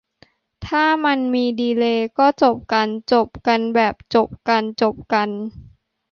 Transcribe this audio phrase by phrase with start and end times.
[0.67, 5.29] ถ้ามันมีดีเลย์ ก็จบกัน จบกันแบบจบกันจบกัน